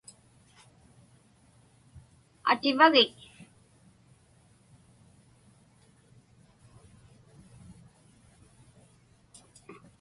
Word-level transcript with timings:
Ativagik? 2.51 3.13